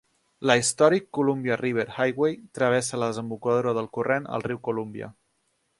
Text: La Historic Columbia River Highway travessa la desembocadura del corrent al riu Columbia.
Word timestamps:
La 0.49 0.53
Historic 0.57 1.11
Columbia 1.17 1.55
River 1.61 1.85
Highway 1.97 2.39
travessa 2.59 2.97
la 3.05 3.09
desembocadura 3.13 3.77
del 3.81 3.91
corrent 3.99 4.31
al 4.39 4.49
riu 4.49 4.63
Columbia. 4.71 5.15